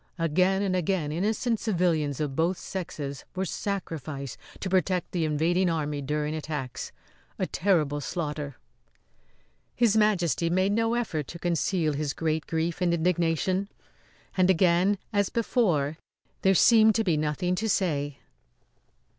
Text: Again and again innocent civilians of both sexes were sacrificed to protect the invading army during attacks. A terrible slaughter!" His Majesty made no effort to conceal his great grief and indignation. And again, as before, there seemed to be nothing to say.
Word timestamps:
Again 0.17 0.63
and 0.63 0.75
again 0.75 1.11
innocent 1.11 1.59
civilians 1.59 2.19
of 2.19 2.35
both 2.35 2.57
sexes 2.57 3.23
were 3.35 3.45
sacrificed 3.45 4.39
to 4.59 4.67
protect 4.67 5.11
the 5.11 5.25
invading 5.25 5.69
army 5.69 6.01
during 6.01 6.33
attacks. 6.33 6.91
A 7.37 7.45
terrible 7.45 8.01
slaughter!" 8.01 8.55
His 9.75 9.95
Majesty 9.95 10.49
made 10.49 10.71
no 10.71 10.95
effort 10.95 11.27
to 11.27 11.37
conceal 11.37 11.93
his 11.93 12.13
great 12.13 12.47
grief 12.47 12.81
and 12.81 12.91
indignation. 12.95 13.69
And 14.35 14.49
again, 14.49 14.97
as 15.13 15.29
before, 15.29 15.99
there 16.41 16.55
seemed 16.55 16.95
to 16.95 17.03
be 17.03 17.15
nothing 17.15 17.53
to 17.53 17.69
say. 17.69 18.17